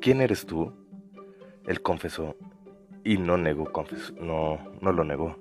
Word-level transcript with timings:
¿quién 0.00 0.20
eres 0.20 0.46
tú? 0.46 0.72
Él 1.66 1.82
confesó 1.82 2.36
y 3.04 3.18
no 3.18 3.36
negó, 3.36 3.70
no, 4.20 4.58
no 4.80 4.92
lo 4.92 5.04
negó. 5.04 5.36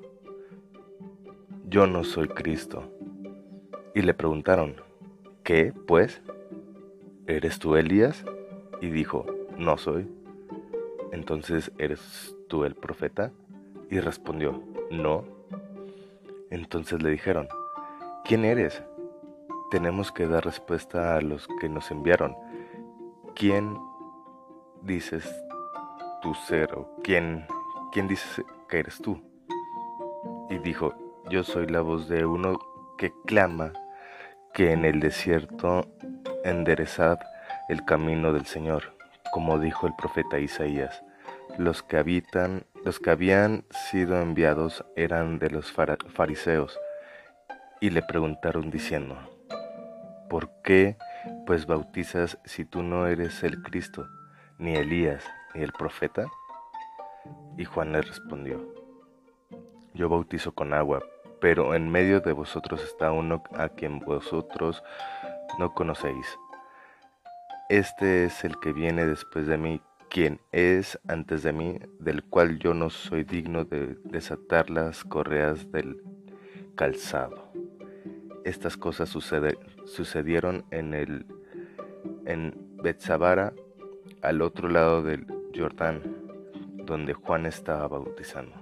Yo 1.70 1.88
no 1.88 2.04
soy 2.04 2.28
Cristo. 2.28 2.84
Y 3.94 4.02
le 4.02 4.14
preguntaron, 4.14 4.76
¿qué, 5.44 5.74
pues? 5.86 6.22
¿Eres 7.26 7.60
tú 7.60 7.76
Elías? 7.76 8.24
Y 8.82 8.88
dijo, 8.88 9.26
no 9.58 9.78
soy. 9.78 10.08
Entonces, 11.12 11.72
¿eres 11.78 12.36
tú 12.48 12.64
el 12.64 12.76
profeta? 12.76 13.32
Y 13.90 14.00
respondió, 14.00 14.64
no. 14.92 15.24
Entonces 16.52 17.02
le 17.02 17.10
dijeron, 17.10 17.48
¿quién 18.24 18.46
eres? 18.46 18.84
Tenemos 19.72 20.12
que 20.12 20.28
dar 20.28 20.46
respuesta 20.46 21.18
a 21.18 21.22
los 21.22 21.48
que 21.60 21.68
nos 21.68 21.92
enviaron. 21.92 22.36
¿Quién 23.36 23.78
dices 24.84 25.24
tu 26.22 26.34
ser 26.34 26.74
o 26.74 26.90
quién, 27.04 27.46
quién 27.92 28.08
dices 28.08 28.44
que 28.70 28.80
eres 28.80 28.98
tú? 29.02 29.22
Y 30.50 30.58
dijo, 30.60 30.94
yo 31.30 31.44
soy 31.44 31.68
la 31.68 31.82
voz 31.82 32.08
de 32.08 32.26
uno 32.26 32.60
que 32.98 33.12
clama 33.26 33.74
que 34.54 34.72
en 34.72 34.86
el 34.86 35.00
desierto 35.00 35.88
enderezad 36.44 37.20
el 37.70 37.84
camino 37.86 38.34
del 38.34 38.46
Señor, 38.46 38.96
como 39.32 39.60
dijo 39.60 39.88
el 39.88 39.94
profeta 39.96 40.40
Isaías. 40.40 41.04
Los 41.58 41.84
que 41.84 41.98
habitan, 41.98 42.66
los 42.84 43.00
que 43.00 43.10
habían 43.10 43.66
sido 43.70 44.22
enviados 44.22 44.86
eran 44.96 45.40
de 45.40 45.50
los 45.50 45.72
fariseos, 45.72 46.80
y 47.80 47.90
le 47.90 48.02
preguntaron 48.02 48.72
diciendo, 48.72 49.18
¿por 50.30 50.50
qué 50.64 50.98
pues 51.46 51.66
bautizas 51.66 52.38
si 52.46 52.66
tú 52.66 52.84
no 52.84 53.08
eres 53.08 53.44
el 53.44 53.62
Cristo, 53.62 54.08
ni 54.58 54.76
Elías, 54.76 55.24
ni 55.54 55.64
el 55.64 55.72
profeta? 55.72 56.28
Y 57.58 57.66
Juan 57.66 57.92
le 57.92 58.02
respondió, 58.02 58.74
yo 59.94 60.10
bautizo 60.10 60.54
con 60.54 60.74
agua, 60.74 61.04
pero 61.40 61.76
en 61.76 61.90
medio 61.90 62.20
de 62.20 62.32
vosotros 62.32 62.84
está 62.84 63.12
uno 63.12 63.44
a 63.54 63.70
quien 63.70 64.00
vosotros 64.00 64.84
no 65.60 65.74
conocéis. 65.74 66.38
Este 67.70 68.26
es 68.26 68.44
el 68.44 68.60
que 68.60 68.74
viene 68.74 69.06
después 69.06 69.48
de 69.48 69.58
mí, 69.58 69.82
quien 70.10 70.40
es 70.52 71.00
antes 71.08 71.44
de 71.44 71.52
mí, 71.52 71.80
del 72.00 72.24
cual 72.24 72.60
yo 72.60 72.74
no 72.74 72.90
soy 72.90 73.24
digno 73.24 73.66
de 73.66 73.98
desatar 74.06 74.70
las 74.70 75.04
correas 75.04 75.72
del 75.72 76.02
calzado. 76.76 77.52
Estas 78.46 78.78
cosas 78.78 79.10
sucedieron 79.10 80.66
en 80.72 80.94
el 80.94 81.26
en 82.26 82.56
Betzabara, 82.82 83.54
al 84.22 84.42
otro 84.42 84.70
lado 84.70 85.04
del 85.04 85.26
Jordán, 85.56 86.02
donde 86.86 87.14
Juan 87.14 87.46
estaba 87.46 87.88
bautizando. 87.88 88.56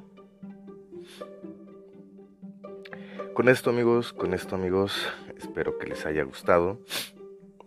Con 3.34 3.50
esto 3.50 3.70
amigos, 3.70 4.14
con 4.14 4.34
esto 4.34 4.56
amigos, 4.56 5.14
espero 5.38 5.78
que 5.78 5.88
les 5.88 6.06
haya 6.06 6.24
gustado. 6.24 6.80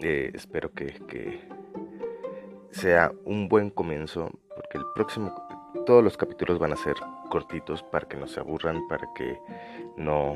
Eh, 0.00 0.30
espero 0.32 0.72
que, 0.72 0.94
que, 1.06 1.40
sea 2.70 3.12
un 3.24 3.48
buen 3.48 3.70
comienzo, 3.70 4.30
porque 4.54 4.78
el 4.78 4.84
próximo, 4.94 5.34
todos 5.86 6.04
los 6.04 6.16
capítulos 6.16 6.58
van 6.58 6.72
a 6.72 6.76
ser 6.76 6.94
cortitos 7.30 7.82
para 7.82 8.06
que 8.06 8.16
no 8.16 8.26
se 8.26 8.40
aburran, 8.40 8.86
para 8.88 9.08
que 9.14 9.40
no, 9.96 10.34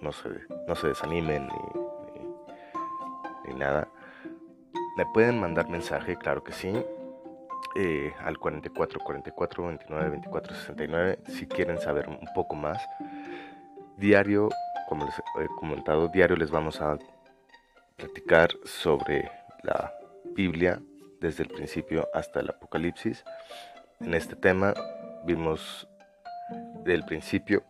no, 0.00 0.12
se, 0.12 0.28
no 0.66 0.74
se 0.74 0.88
desanimen 0.88 1.48
ni, 1.48 3.52
ni, 3.52 3.58
nada. 3.58 3.88
Me 4.98 5.06
pueden 5.06 5.38
mandar 5.38 5.68
mensaje, 5.68 6.16
claro 6.16 6.42
que 6.42 6.50
sí, 6.50 6.72
eh, 7.76 8.12
al 8.18 8.36
44 8.36 8.98
44 8.98 9.66
29 9.68 10.10
24 10.10 10.56
69 10.56 11.20
si 11.28 11.46
quieren 11.46 11.78
saber 11.80 12.08
un 12.08 12.18
poco 12.34 12.56
más. 12.56 12.84
Diario, 13.96 14.48
como 14.88 15.04
les 15.04 15.16
he 15.16 15.46
comentado, 15.56 16.08
diario 16.08 16.34
les 16.34 16.50
vamos 16.50 16.80
a 16.80 16.98
platicar 17.94 18.50
sobre 18.64 19.30
la 19.62 19.94
Biblia 20.34 20.82
desde 21.20 21.44
el 21.44 21.50
principio 21.50 22.08
hasta 22.12 22.40
el 22.40 22.50
Apocalipsis. 22.50 23.24
En 24.00 24.14
este 24.14 24.34
tema 24.34 24.74
vimos 25.24 25.86
del 26.82 27.04
principio 27.04 27.62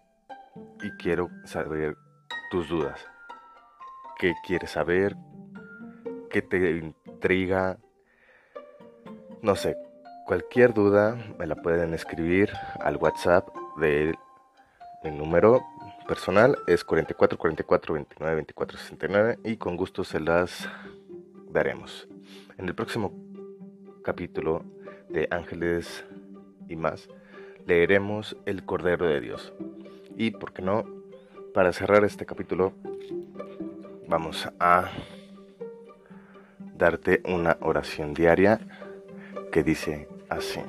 y 0.83 0.91
quiero 0.93 1.29
saber 1.45 1.95
tus 2.51 2.71
dudas. 2.71 3.07
¿Qué 4.19 4.33
quieres 4.47 4.71
saber? 4.71 5.15
¿Qué 6.31 6.41
te 6.41 6.59
intriga? 7.19 7.79
No 9.43 9.57
sé, 9.57 9.77
cualquier 10.25 10.73
duda 10.73 11.17
me 11.37 11.49
la 11.49 11.57
pueden 11.57 11.93
escribir 11.93 12.53
al 12.81 12.97
WhatsApp 12.97 13.49
de 13.81 14.15
mi 15.03 15.11
número 15.11 15.61
personal 16.07 16.57
es 16.69 16.85
44 16.85 17.37
44 17.37 17.95
29 17.95 18.35
24 18.37 18.79
69 18.79 19.39
y 19.45 19.57
con 19.57 19.77
gusto 19.77 20.05
se 20.05 20.21
las 20.21 20.69
daremos. 21.51 22.07
En 22.57 22.69
el 22.69 22.75
próximo 22.77 23.13
capítulo 24.05 24.65
de 25.09 25.27
Ángeles 25.33 26.05
y 26.69 26.77
más 26.77 27.09
leeremos 27.67 28.37
El 28.47 28.65
Cordero 28.65 29.07
de 29.09 29.21
Dios. 29.21 29.53
Y 30.17 30.31
por 30.31 30.53
qué 30.53 30.63
no, 30.63 30.85
para 31.53 31.73
cerrar 31.73 32.05
este 32.05 32.27
capítulo 32.27 32.75
vamos 34.07 34.49
a 34.61 34.89
darte 36.79 37.23
una 37.27 37.59
oración 37.61 38.15
diaria 38.15 38.61
que 39.53 39.63
dice 39.63 40.09
así. 40.29 40.61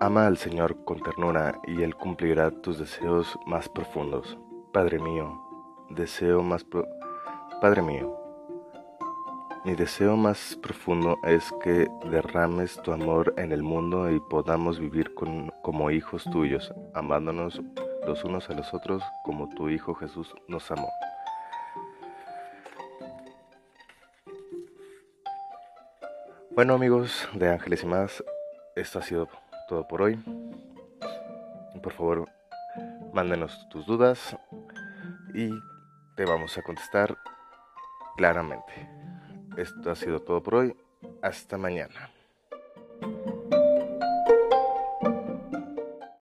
Ama 0.00 0.26
al 0.26 0.38
Señor 0.38 0.82
con 0.84 1.02
ternura 1.02 1.60
y 1.66 1.82
Él 1.82 1.94
cumplirá 1.94 2.50
tus 2.50 2.78
deseos 2.78 3.38
más 3.46 3.68
profundos. 3.68 4.38
Padre 4.72 4.98
mío, 4.98 5.38
deseo 5.90 6.42
más 6.42 6.64
Padre 7.60 7.82
mío, 7.82 8.19
mi 9.64 9.74
deseo 9.74 10.16
más 10.16 10.56
profundo 10.62 11.18
es 11.22 11.52
que 11.62 11.86
derrames 12.10 12.80
tu 12.82 12.92
amor 12.92 13.34
en 13.36 13.52
el 13.52 13.62
mundo 13.62 14.10
y 14.10 14.18
podamos 14.18 14.78
vivir 14.78 15.12
como 15.62 15.90
hijos 15.90 16.24
tuyos, 16.32 16.72
amándonos 16.94 17.60
los 18.06 18.24
unos 18.24 18.48
a 18.48 18.54
los 18.54 18.72
otros 18.72 19.02
como 19.22 19.48
tu 19.50 19.68
Hijo 19.68 19.94
Jesús 19.94 20.34
nos 20.48 20.70
amó. 20.70 20.88
Bueno 26.52 26.74
amigos 26.74 27.28
de 27.34 27.50
Ángeles 27.50 27.82
y 27.82 27.86
más, 27.86 28.24
esto 28.76 28.98
ha 28.98 29.02
sido 29.02 29.28
todo 29.68 29.86
por 29.86 30.02
hoy. 30.02 30.18
Por 31.82 31.92
favor, 31.92 32.28
mándenos 33.12 33.68
tus 33.68 33.86
dudas 33.86 34.36
y 35.34 35.50
te 36.16 36.24
vamos 36.24 36.56
a 36.58 36.62
contestar 36.62 37.16
claramente. 38.16 38.99
Esto 39.56 39.90
ha 39.90 39.94
sido 39.94 40.20
todo 40.20 40.42
por 40.42 40.54
hoy. 40.56 40.76
Hasta 41.22 41.56
mañana. 41.56 42.10